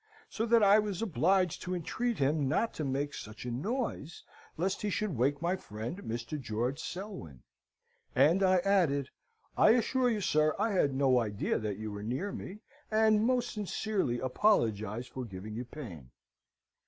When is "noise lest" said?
3.51-4.81